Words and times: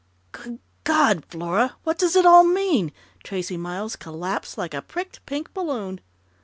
"Good 0.31 0.57
God, 0.83 1.25
Flora! 1.27 1.75
What 1.83 1.99
does 1.99 2.15
it 2.15 2.25
all 2.25 2.43
mean?" 2.43 2.91
Tracey 3.23 3.55
Miles 3.55 3.95
collapsed 3.95 4.57
like 4.57 4.73
a 4.73 4.81
pricked 4.81 5.23
pink 5.27 5.53
balloon. 5.53 5.99